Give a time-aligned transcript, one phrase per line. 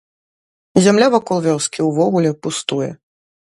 [0.85, 2.91] Зямля вакол вёскі ўвогуле пустуе.